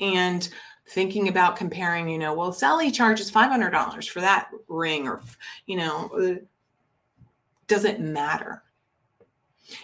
and 0.01 0.49
thinking 0.89 1.29
about 1.29 1.57
comparing, 1.57 2.09
you 2.09 2.19
know, 2.19 2.35
well, 2.35 2.53
Sally 2.53 2.91
charges 2.91 3.31
$500 3.31 4.09
for 4.09 4.21
that 4.21 4.51
ring 4.69 5.09
or, 5.09 5.23
you 5.67 5.77
know, 5.77 6.09
uh, 6.09 6.35
doesn't 7.73 8.01
matter. 8.01 8.63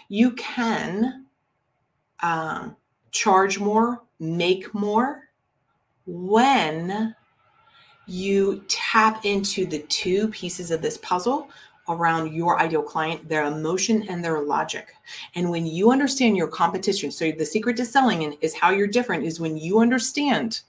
You 0.09 0.33
can 0.33 1.25
um, 2.19 2.75
charge 3.09 3.57
more, 3.57 4.03
make 4.19 4.71
more 4.75 5.23
when 6.05 7.15
you 8.05 8.63
tap 8.67 9.25
into 9.25 9.65
the 9.65 9.79
two 9.79 10.27
pieces 10.27 10.69
of 10.69 10.83
this 10.83 10.99
puzzle 10.99 11.49
around 11.87 12.31
your 12.31 12.59
ideal 12.59 12.83
client, 12.83 13.27
their 13.27 13.45
emotion 13.45 14.07
and 14.07 14.23
their 14.23 14.41
logic. 14.41 14.93
And 15.33 15.49
when 15.49 15.65
you 15.65 15.89
understand 15.89 16.37
your 16.37 16.47
competition, 16.47 17.09
so 17.09 17.31
the 17.31 17.43
secret 17.43 17.75
to 17.77 17.85
selling 17.85 18.37
is 18.41 18.53
how 18.53 18.69
you're 18.69 18.85
different 18.85 19.23
is 19.23 19.39
when 19.39 19.57
you 19.57 19.79
understand 19.79 20.61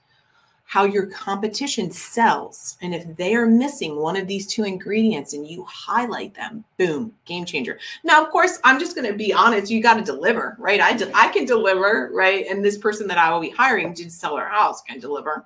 how 0.70 0.84
your 0.84 1.06
competition 1.06 1.90
sells. 1.90 2.78
And 2.80 2.94
if 2.94 3.16
they 3.16 3.34
are 3.34 3.44
missing 3.44 3.96
one 3.96 4.14
of 4.14 4.28
these 4.28 4.46
two 4.46 4.62
ingredients 4.62 5.32
and 5.32 5.44
you 5.44 5.64
highlight 5.64 6.32
them, 6.32 6.64
boom, 6.78 7.12
game 7.24 7.44
changer. 7.44 7.80
Now, 8.04 8.22
of 8.22 8.30
course, 8.30 8.60
I'm 8.62 8.78
just 8.78 8.94
going 8.94 9.10
to 9.10 9.18
be 9.18 9.32
honest, 9.32 9.68
you 9.68 9.82
got 9.82 9.94
to 9.94 10.04
deliver, 10.04 10.54
right? 10.60 10.80
I, 10.80 10.92
de- 10.92 11.10
I 11.12 11.26
can 11.30 11.44
deliver, 11.44 12.10
right? 12.12 12.46
And 12.48 12.64
this 12.64 12.78
person 12.78 13.08
that 13.08 13.18
I 13.18 13.32
will 13.32 13.40
be 13.40 13.50
hiring 13.50 13.94
to 13.94 14.08
sell 14.08 14.36
our 14.36 14.48
house 14.48 14.80
can 14.82 15.00
deliver. 15.00 15.44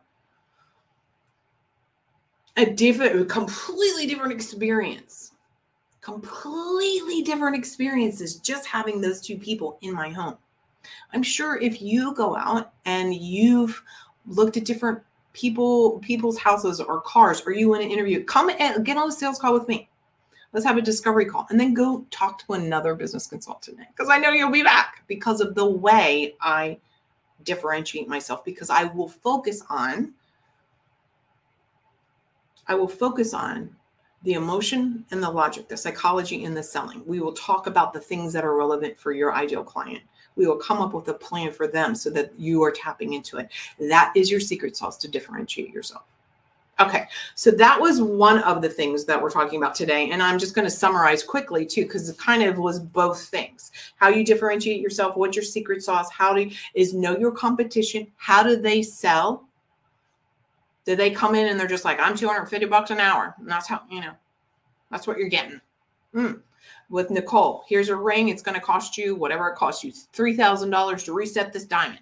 A 2.58 2.66
different, 2.66 3.18
a 3.18 3.24
completely 3.24 4.06
different 4.06 4.32
experience. 4.32 5.32
Completely 6.02 7.22
different 7.22 7.56
experiences 7.56 8.36
just 8.40 8.66
having 8.66 9.00
those 9.00 9.22
two 9.22 9.38
people 9.38 9.78
in 9.80 9.94
my 9.94 10.10
home. 10.10 10.36
I'm 11.14 11.22
sure 11.22 11.58
if 11.58 11.80
you 11.80 12.12
go 12.12 12.36
out 12.36 12.74
and 12.84 13.14
you've 13.14 13.82
looked 14.26 14.58
at 14.58 14.64
different 14.64 15.00
people 15.34 15.98
people's 15.98 16.38
houses 16.38 16.80
or 16.80 17.00
cars 17.02 17.42
or 17.44 17.52
you 17.52 17.68
want 17.68 17.82
an 17.82 17.90
interview 17.90 18.24
come 18.24 18.50
and 18.58 18.84
get 18.84 18.96
on 18.96 19.08
a 19.08 19.12
sales 19.12 19.38
call 19.38 19.52
with 19.52 19.68
me. 19.68 19.88
Let's 20.52 20.64
have 20.64 20.78
a 20.78 20.82
discovery 20.82 21.26
call 21.26 21.46
and 21.50 21.60
then 21.60 21.74
go 21.74 22.06
talk 22.10 22.38
to 22.46 22.54
another 22.54 22.94
business 22.94 23.26
consultant 23.26 23.78
because 23.88 24.08
i 24.08 24.18
know 24.18 24.30
you'll 24.30 24.52
be 24.52 24.62
back 24.62 25.02
because 25.08 25.40
of 25.40 25.56
the 25.56 25.66
way 25.66 26.36
i 26.40 26.78
differentiate 27.42 28.08
myself 28.08 28.44
because 28.44 28.70
i 28.70 28.84
will 28.84 29.08
focus 29.08 29.64
on 29.68 30.14
i 32.68 32.74
will 32.76 32.86
focus 32.86 33.34
on 33.34 33.74
the 34.24 34.32
emotion 34.32 35.04
and 35.10 35.22
the 35.22 35.30
logic 35.30 35.68
the 35.68 35.76
psychology 35.76 36.44
and 36.44 36.56
the 36.56 36.62
selling. 36.62 37.02
We 37.06 37.20
will 37.20 37.34
talk 37.34 37.66
about 37.66 37.92
the 37.92 38.00
things 38.00 38.32
that 38.32 38.44
are 38.44 38.56
relevant 38.56 38.98
for 38.98 39.12
your 39.12 39.34
ideal 39.34 39.62
client 39.62 40.02
we 40.36 40.46
will 40.46 40.56
come 40.56 40.80
up 40.80 40.92
with 40.92 41.08
a 41.08 41.14
plan 41.14 41.52
for 41.52 41.66
them 41.66 41.94
so 41.94 42.10
that 42.10 42.32
you 42.38 42.62
are 42.62 42.70
tapping 42.70 43.12
into 43.12 43.38
it. 43.38 43.50
That 43.78 44.12
is 44.16 44.30
your 44.30 44.40
secret 44.40 44.76
sauce 44.76 44.96
to 44.98 45.08
differentiate 45.08 45.72
yourself. 45.72 46.04
Okay, 46.80 47.06
so 47.36 47.52
that 47.52 47.80
was 47.80 48.02
one 48.02 48.40
of 48.40 48.60
the 48.60 48.68
things 48.68 49.04
that 49.04 49.20
we're 49.20 49.30
talking 49.30 49.62
about 49.62 49.76
today. 49.76 50.10
And 50.10 50.20
I'm 50.20 50.40
just 50.40 50.56
going 50.56 50.64
to 50.64 50.70
summarize 50.70 51.22
quickly 51.22 51.64
too, 51.64 51.82
because 51.82 52.08
it 52.08 52.18
kind 52.18 52.42
of 52.42 52.58
was 52.58 52.80
both 52.80 53.26
things. 53.26 53.70
How 53.96 54.08
you 54.08 54.24
differentiate 54.24 54.80
yourself, 54.80 55.16
what's 55.16 55.36
your 55.36 55.44
secret 55.44 55.84
sauce, 55.84 56.10
how 56.10 56.34
do 56.34 56.50
is 56.74 56.92
know 56.92 57.16
your 57.16 57.30
competition, 57.30 58.08
how 58.16 58.42
do 58.42 58.56
they 58.56 58.82
sell? 58.82 59.46
Do 60.84 60.96
they 60.96 61.10
come 61.10 61.36
in 61.36 61.46
and 61.46 61.58
they're 61.58 61.68
just 61.68 61.84
like, 61.84 62.00
I'm 62.00 62.16
250 62.16 62.66
bucks 62.66 62.90
an 62.90 62.98
hour? 62.98 63.36
And 63.38 63.48
that's 63.48 63.68
how, 63.68 63.82
you 63.88 64.00
know, 64.00 64.12
that's 64.90 65.06
what 65.06 65.16
you're 65.16 65.28
getting. 65.28 65.60
Mm. 66.12 66.40
With 66.90 67.10
Nicole, 67.10 67.64
here's 67.68 67.88
a 67.88 67.96
ring. 67.96 68.28
It's 68.28 68.42
going 68.42 68.58
to 68.58 68.64
cost 68.64 68.98
you 68.98 69.14
whatever 69.14 69.48
it 69.48 69.56
costs 69.56 69.82
you 69.82 69.92
$3,000 69.92 71.04
to 71.04 71.12
reset 71.12 71.52
this 71.52 71.64
diamond 71.64 72.00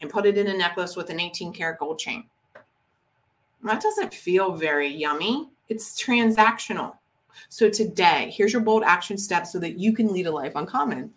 and 0.00 0.10
put 0.10 0.26
it 0.26 0.38
in 0.38 0.48
a 0.48 0.56
necklace 0.56 0.96
with 0.96 1.10
an 1.10 1.18
18 1.18 1.52
karat 1.52 1.78
gold 1.78 1.98
chain 1.98 2.24
that 3.64 3.82
doesn't 3.82 4.14
feel 4.14 4.52
very 4.52 4.88
yummy. 4.88 5.48
It's 5.68 6.00
transactional. 6.00 6.94
So 7.48 7.68
today, 7.68 8.32
here's 8.34 8.52
your 8.52 8.62
bold 8.62 8.82
action 8.84 9.18
steps 9.18 9.52
so 9.52 9.58
that 9.60 9.78
you 9.78 9.92
can 9.92 10.12
lead 10.12 10.26
a 10.26 10.30
life 10.30 10.52
uncommon. 10.54 11.12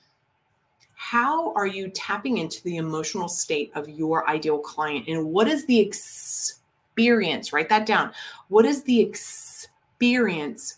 How 0.95 1.53
are 1.53 1.65
you 1.65 1.89
tapping 1.89 2.37
into 2.37 2.61
the 2.63 2.77
emotional 2.77 3.27
state 3.27 3.71
of 3.73 3.89
your 3.89 4.29
ideal 4.29 4.59
client? 4.59 5.07
And 5.07 5.25
what 5.25 5.47
is 5.47 5.65
the 5.65 5.79
experience? 5.79 7.53
Write 7.53 7.69
that 7.69 7.87
down. 7.87 8.11
What 8.49 8.65
is 8.65 8.83
the 8.83 8.99
experience 8.99 10.77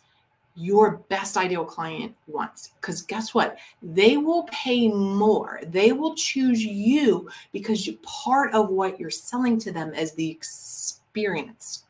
your 0.56 0.98
best 1.10 1.38
ideal 1.38 1.66
client 1.66 2.16
wants? 2.28 2.70
Because 2.80 3.02
guess 3.02 3.34
what? 3.34 3.58
They 3.82 4.18
will 4.18 4.44
pay 4.52 4.88
more. 4.88 5.60
They 5.68 5.92
will 5.92 6.16
choose 6.16 6.64
you 6.64 7.30
because 7.52 7.88
you 7.88 7.98
part 8.04 8.54
of 8.54 8.70
what 8.70 9.00
you're 9.00 9.10
selling 9.10 9.58
to 9.60 9.72
them 9.72 9.94
is 9.94 10.14
the 10.14 10.30
experience 10.30 11.00
experience, 11.14 11.84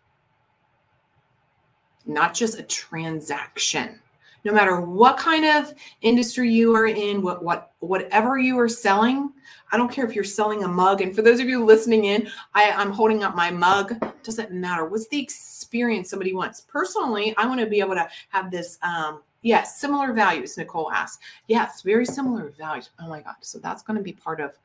not 2.06 2.34
just 2.34 2.60
a 2.60 2.64
transaction. 2.64 4.00
No 4.44 4.54
matter 4.54 4.82
what 4.82 5.18
kind 5.18 5.46
of 5.46 5.74
industry 6.02 6.52
you 6.52 6.76
are 6.76 6.88
in, 6.88 7.22
what 7.22 7.44
what 7.44 7.72
whatever 7.80 8.38
you 8.38 8.60
are 8.60 8.70
selling, 8.70 9.32
I 9.72 9.78
don't 9.78 9.92
care 9.92 10.06
if 10.06 10.16
you're 10.16 10.24
selling 10.24 10.64
a 10.64 10.68
mug. 10.68 11.02
And 11.02 11.16
for 11.16 11.22
those 11.22 11.40
of 11.40 11.48
you 11.48 11.64
listening 11.64 12.06
in, 12.06 12.30
I, 12.54 12.72
I'm 12.72 12.92
holding 12.92 13.24
up 13.24 13.36
my 13.36 13.52
mug. 13.52 13.96
Doesn't 14.24 14.52
matter. 14.52 14.86
What's 14.86 15.08
the 15.08 15.22
experience 15.22 16.10
somebody 16.10 16.34
wants? 16.34 16.62
Personally, 16.62 17.34
I 17.38 17.48
want 17.48 17.60
to 17.60 17.68
be 17.68 17.80
able 17.80 17.96
to 17.96 18.08
have 18.30 18.52
this 18.52 18.78
um, 18.82 19.22
Yes, 19.44 19.78
similar 19.78 20.14
values, 20.14 20.58
Nicole 20.58 20.90
asked. 20.92 21.20
Yes, 21.48 21.82
very 21.82 22.06
similar 22.06 22.54
values. 22.58 22.90
Oh 23.00 23.10
my 23.10 23.20
God. 23.20 23.36
So 23.42 23.60
that's 23.60 23.84
going 23.84 23.98
to 23.98 24.04
be 24.04 24.14
part 24.14 24.40
of 24.40 24.58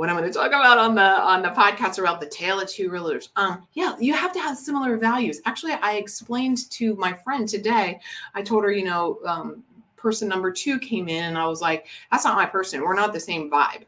what 0.00 0.08
I'm 0.08 0.16
going 0.16 0.32
to 0.32 0.32
talk 0.32 0.48
about 0.48 0.78
on 0.78 0.94
the 0.94 1.02
on 1.02 1.42
the 1.42 1.50
podcast 1.50 1.98
about 1.98 2.20
the 2.20 2.26
tale 2.26 2.58
of 2.58 2.70
two 2.70 2.88
realtors. 2.88 3.28
Um, 3.36 3.66
yeah, 3.74 3.96
you 4.00 4.14
have 4.14 4.32
to 4.32 4.38
have 4.38 4.56
similar 4.56 4.96
values. 4.96 5.42
Actually, 5.44 5.72
I 5.72 5.96
explained 5.96 6.70
to 6.70 6.96
my 6.96 7.12
friend 7.12 7.46
today. 7.46 8.00
I 8.34 8.40
told 8.40 8.64
her, 8.64 8.72
you 8.72 8.86
know, 8.86 9.18
um, 9.26 9.62
person 9.98 10.26
number 10.26 10.50
two 10.50 10.78
came 10.78 11.10
in, 11.10 11.24
and 11.24 11.36
I 11.36 11.46
was 11.46 11.60
like, 11.60 11.86
"That's 12.10 12.24
not 12.24 12.34
my 12.34 12.46
person. 12.46 12.80
We're 12.80 12.94
not 12.94 13.12
the 13.12 13.20
same 13.20 13.50
vibe." 13.50 13.84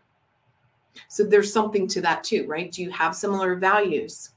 So 1.09 1.25
there's 1.25 1.51
something 1.51 1.89
to 1.89 2.03
that 2.03 2.25
too, 2.25 2.45
right? 2.47 2.71
Do 2.71 2.83
you 2.83 2.91
have 2.91 3.17
similar 3.17 3.55
values? 3.55 4.33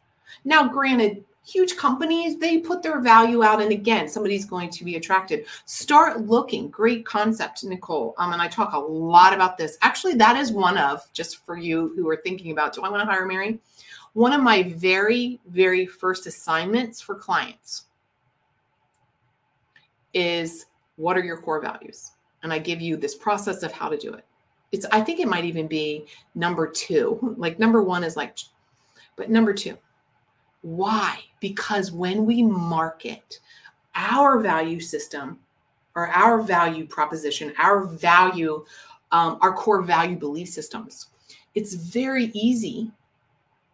Now, 0.46 0.70
granted, 0.70 1.25
huge 1.46 1.78
companies 1.78 2.38
they 2.38 2.58
put 2.58 2.82
their 2.82 3.00
value 3.00 3.44
out 3.44 3.62
and 3.62 3.72
again 3.72 4.10
somebody's 4.10 4.46
going 4.46 4.70
to 4.70 4.84
be 4.84 4.96
attracted. 4.96 5.46
Start 5.66 6.22
looking 6.22 6.70
great 6.70 7.06
concept 7.06 7.64
nicole 7.64 8.16
um, 8.18 8.34
and 8.34 8.42
i 8.42 8.48
talk 8.48 8.74
a 8.74 8.80
lot 8.80 9.34
about 9.34 9.58
this. 9.58 9.78
Actually 9.82 10.16
that 10.16 10.36
is 10.38 10.52
one 10.52 10.78
of 10.78 11.02
just 11.14 11.46
for 11.46 11.56
you 11.58 11.94
who 11.96 12.10
are 12.10 12.18
thinking 12.18 12.52
about 12.52 12.74
do 12.74 12.82
i 12.82 12.90
want 12.90 13.02
to 13.02 13.06
hire 13.06 13.25
mary? 13.25 13.60
One 14.14 14.34
of 14.34 14.42
my 14.42 14.64
very 14.64 15.40
very 15.48 15.86
first 15.86 16.25
assignments 16.25 17.00
for 17.00 17.16
clients 17.16 17.86
is 20.14 20.66
what 20.96 21.18
are 21.18 21.24
your 21.24 21.38
core 21.38 21.62
values? 21.62 22.12
And 22.42 22.52
i 22.52 22.58
give 22.58 22.82
you 22.82 22.98
this 22.98 23.16
process 23.16 23.62
of 23.62 23.72
how 23.72 23.90
to 23.90 23.98
do 23.98 24.14
it. 24.14 24.25
It's 24.72 24.88
i 24.92 25.00
think 25.00 25.20
it 25.20 25.28
might 25.28 25.46
even 25.46 25.67
be 25.67 26.08
number 26.34 26.67
two 26.67 27.36
like 27.38 27.60
number 27.60 27.84
one 27.84 28.04
is 28.04 28.17
like 28.17 28.39
but 29.15 29.30
number 29.30 29.54
two 29.54 29.78
why? 30.65 31.19
Because 31.39 31.91
when 31.91 32.25
we 32.25 32.41
market 32.41 33.39
our 33.93 34.39
value 34.39 34.80
system 34.80 35.38
or 35.93 36.08
our 36.08 36.41
value 36.41 36.88
proposition, 36.88 37.54
our 37.60 37.86
value, 37.86 38.65
um, 39.12 39.38
our 39.41 39.54
core 39.54 39.84
value 39.84 40.17
belief 40.17 40.49
systems, 40.49 41.10
it's 41.54 41.75
very 41.75 42.32
easy 42.34 42.91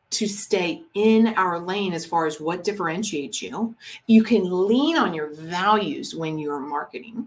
to 0.09 0.27
stay 0.27 0.83
in 0.93 1.27
our 1.37 1.57
lane 1.59 1.93
as 1.93 2.05
far 2.05 2.25
as 2.27 2.41
what 2.41 2.65
differentiates 2.65 3.41
you. 3.41 3.73
You 4.07 4.21
can 4.21 4.67
lean 4.67 4.97
on 4.97 5.13
your 5.13 5.33
values 5.33 6.13
when 6.13 6.37
you're 6.37 6.59
marketing. 6.59 7.25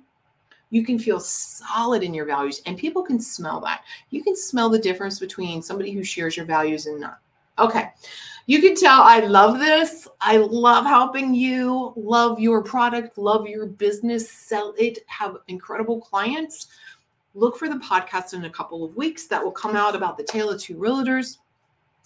You 0.69 0.85
can 0.85 0.99
feel 0.99 1.21
solid 1.21 2.03
in 2.03 2.13
your 2.13 2.27
values, 2.27 2.61
and 2.67 2.77
people 2.77 3.03
can 3.03 3.19
smell 3.19 3.61
that. 3.61 3.83
You 4.11 4.23
can 4.23 4.37
smell 4.37 4.69
the 4.69 4.79
difference 4.79 5.19
between 5.19 5.63
somebody 5.63 5.93
who 5.93 6.05
shares 6.05 6.37
your 6.37 6.45
values 6.45 6.85
and 6.85 7.01
not. 7.01 7.21
Okay. 7.59 7.91
You 8.47 8.61
can 8.61 8.75
tell 8.75 9.01
I 9.01 9.21
love 9.21 9.59
this. 9.59 10.07
I 10.21 10.37
love 10.37 10.85
helping 10.85 11.35
you, 11.35 11.95
love 11.97 12.39
your 12.39 12.63
product, 12.63 13.17
love 13.17 13.49
your 13.49 13.67
business, 13.67 14.31
sell 14.31 14.75
it, 14.79 14.99
have 15.07 15.39
incredible 15.49 16.01
clients. 16.01 16.69
Look 17.35 17.57
for 17.57 17.69
the 17.69 17.77
podcast 17.77 18.35
in 18.35 18.45
a 18.45 18.51
couple 18.51 18.85
of 18.85 18.97
weeks 18.97 19.27
that 19.29 19.43
will 19.43 19.51
come 19.51 19.77
out 19.77 19.97
about 19.97 20.19
the 20.19 20.25
tale 20.25 20.51
of 20.51 20.61
two 20.61 20.77
realtors. 20.77 21.39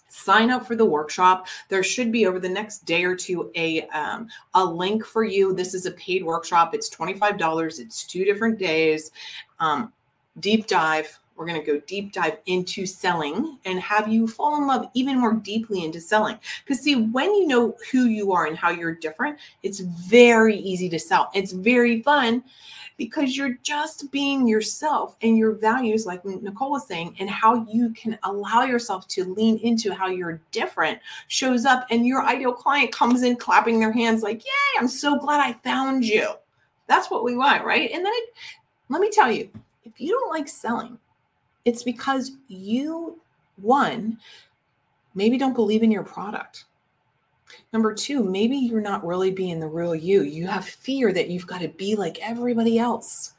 Sign 0.07 0.49
up 0.49 0.65
for 0.65 0.75
the 0.75 0.85
workshop. 0.85 1.47
There 1.67 1.83
should 1.83 2.11
be 2.11 2.25
over 2.25 2.39
the 2.39 2.49
next 2.49 2.79
day 2.85 3.03
or 3.03 3.15
two 3.15 3.51
a 3.55 3.81
um, 3.89 4.27
a 4.55 4.63
link 4.63 5.05
for 5.05 5.23
you. 5.23 5.53
This 5.53 5.75
is 5.75 5.85
a 5.85 5.91
paid 5.91 6.23
workshop. 6.23 6.73
It's 6.73 6.89
twenty 6.89 7.13
five 7.13 7.37
dollars. 7.37 7.79
It's 7.79 8.05
two 8.05 8.25
different 8.25 8.57
days. 8.57 9.11
Um, 9.59 9.93
deep 10.39 10.65
dive 10.65 11.19
we're 11.39 11.45
going 11.45 11.59
to 11.59 11.65
go 11.65 11.79
deep 11.87 12.11
dive 12.11 12.37
into 12.47 12.85
selling 12.85 13.57
and 13.63 13.79
have 13.79 14.09
you 14.09 14.27
fall 14.27 14.57
in 14.57 14.67
love 14.67 14.89
even 14.93 15.17
more 15.17 15.33
deeply 15.33 15.85
into 15.85 16.01
selling. 16.01 16.37
Because, 16.65 16.83
see, 16.83 16.95
when 16.95 17.33
you 17.33 17.47
know 17.47 17.77
who 17.91 18.07
you 18.07 18.33
are 18.33 18.45
and 18.45 18.57
how 18.57 18.71
you're 18.71 18.93
different, 18.93 19.39
it's 19.63 19.79
very 19.79 20.57
easy 20.57 20.89
to 20.89 20.99
sell. 20.99 21.31
It's 21.33 21.53
very 21.53 22.01
fun 22.01 22.43
because 22.97 23.37
you're 23.37 23.57
just 23.63 24.11
being 24.11 24.45
yourself 24.49 25.15
and 25.21 25.37
your 25.37 25.53
values, 25.53 26.05
like 26.05 26.25
Nicole 26.25 26.71
was 26.71 26.85
saying, 26.85 27.15
and 27.19 27.29
how 27.29 27.65
you 27.71 27.91
can 27.91 28.19
allow 28.23 28.63
yourself 28.63 29.07
to 29.07 29.23
lean 29.23 29.59
into 29.59 29.93
how 29.93 30.07
you're 30.07 30.41
different 30.51 30.99
shows 31.29 31.63
up, 31.65 31.87
and 31.89 32.05
your 32.05 32.25
ideal 32.25 32.51
client 32.51 32.91
comes 32.91 33.23
in 33.23 33.37
clapping 33.37 33.79
their 33.79 33.93
hands, 33.93 34.21
like, 34.23 34.43
Yay, 34.43 34.79
I'm 34.79 34.89
so 34.89 35.17
glad 35.17 35.39
I 35.39 35.53
found 35.63 36.03
you. 36.03 36.33
That's 36.87 37.09
what 37.09 37.23
we 37.23 37.37
want, 37.37 37.63
right? 37.63 37.89
And 37.93 38.05
then 38.05 38.11
it, 38.13 38.33
let 38.89 38.99
me 38.99 39.09
tell 39.09 39.31
you, 39.31 39.49
if 39.85 40.01
you 40.01 40.09
don't 40.09 40.31
like 40.31 40.49
selling, 40.49 40.97
it's 41.65 41.83
because 41.83 42.31
you, 42.47 43.19
one, 43.57 44.17
maybe 45.15 45.37
don't 45.37 45.55
believe 45.55 45.83
in 45.83 45.91
your 45.91 46.03
product. 46.03 46.65
Number 47.73 47.93
two, 47.93 48.23
maybe 48.23 48.55
you're 48.55 48.81
not 48.81 49.05
really 49.05 49.31
being 49.31 49.59
the 49.59 49.67
real 49.67 49.95
you. 49.95 50.21
You 50.21 50.47
have 50.47 50.65
fear 50.65 51.11
that 51.13 51.29
you've 51.29 51.47
got 51.47 51.61
to 51.61 51.69
be 51.69 51.95
like 51.95 52.19
everybody 52.21 52.79
else. 52.79 53.33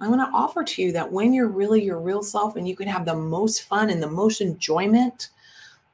I 0.00 0.08
want 0.08 0.20
to 0.20 0.36
offer 0.36 0.64
to 0.64 0.82
you 0.82 0.92
that 0.92 1.10
when 1.10 1.32
you're 1.32 1.48
really 1.48 1.82
your 1.82 2.00
real 2.00 2.22
self 2.22 2.56
and 2.56 2.66
you 2.66 2.74
can 2.74 2.88
have 2.88 3.04
the 3.04 3.14
most 3.14 3.62
fun 3.62 3.90
and 3.90 4.02
the 4.02 4.10
most 4.10 4.40
enjoyment 4.40 5.30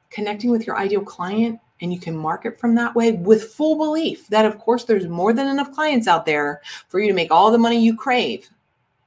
connecting 0.09 0.49
with 0.49 0.65
your 0.65 0.77
ideal 0.77 1.01
client, 1.01 1.59
and 1.81 1.93
you 1.93 1.99
can 1.99 2.17
market 2.17 2.59
from 2.59 2.75
that 2.75 2.93
way 2.95 3.13
with 3.13 3.53
full 3.53 3.77
belief 3.77 4.27
that, 4.27 4.45
of 4.45 4.57
course, 4.57 4.83
there's 4.83 5.07
more 5.07 5.31
than 5.31 5.47
enough 5.47 5.71
clients 5.71 6.07
out 6.07 6.25
there 6.25 6.61
for 6.87 6.99
you 6.99 7.07
to 7.07 7.13
make 7.13 7.31
all 7.31 7.51
the 7.51 7.57
money 7.57 7.79
you 7.79 7.95
crave, 7.95 8.49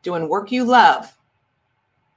doing 0.03 0.29
work 0.29 0.51
you 0.51 0.65
love, 0.65 1.17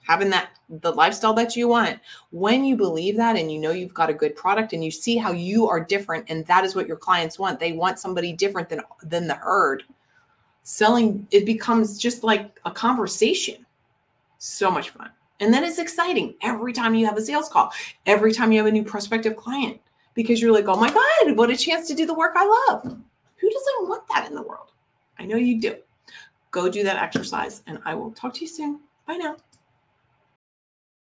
having 0.05 0.29
that 0.29 0.49
the 0.69 0.91
lifestyle 0.91 1.33
that 1.33 1.55
you 1.55 1.67
want. 1.67 1.99
When 2.31 2.63
you 2.63 2.75
believe 2.75 3.17
that 3.17 3.35
and 3.35 3.51
you 3.51 3.59
know 3.59 3.71
you've 3.71 3.93
got 3.93 4.09
a 4.09 4.13
good 4.13 4.35
product 4.35 4.73
and 4.73 4.83
you 4.83 4.91
see 4.91 5.17
how 5.17 5.31
you 5.31 5.67
are 5.67 5.79
different 5.79 6.25
and 6.29 6.45
that 6.47 6.63
is 6.63 6.75
what 6.75 6.87
your 6.87 6.97
clients 6.97 7.37
want 7.37 7.59
they 7.59 7.73
want 7.73 7.99
somebody 7.99 8.33
different 8.33 8.69
than 8.69 8.81
than 9.03 9.27
the 9.27 9.35
herd 9.35 9.83
selling 10.63 11.27
it 11.31 11.45
becomes 11.45 11.97
just 11.97 12.23
like 12.23 12.59
a 12.65 12.71
conversation. 12.71 13.65
So 14.37 14.69
much 14.69 14.89
fun. 14.89 15.11
And 15.39 15.53
then 15.53 15.63
it's 15.63 15.79
exciting 15.79 16.35
every 16.41 16.73
time 16.73 16.95
you 16.95 17.05
have 17.05 17.17
a 17.17 17.21
sales 17.21 17.49
call 17.49 17.71
every 18.05 18.31
time 18.31 18.51
you 18.51 18.57
have 18.59 18.67
a 18.67 18.71
new 18.71 18.83
prospective 18.83 19.35
client 19.35 19.79
because 20.13 20.41
you're 20.41 20.53
like 20.53 20.67
oh 20.67 20.77
my 20.77 20.89
god 20.91 21.35
what 21.37 21.49
a 21.49 21.57
chance 21.57 21.87
to 21.87 21.95
do 21.95 22.05
the 22.05 22.13
work 22.13 22.33
i 22.35 22.67
love. 22.69 22.83
Who 22.83 23.49
doesn't 23.49 23.89
want 23.89 24.07
that 24.07 24.27
in 24.27 24.35
the 24.35 24.41
world? 24.41 24.71
I 25.19 25.25
know 25.25 25.35
you 25.35 25.59
do. 25.59 25.75
Go 26.51 26.69
do 26.69 26.83
that 26.83 27.01
exercise 27.01 27.63
and 27.67 27.79
i 27.85 27.93
will 27.93 28.11
talk 28.11 28.33
to 28.35 28.41
you 28.41 28.47
soon. 28.47 28.79
Bye 29.05 29.17
now 29.17 29.35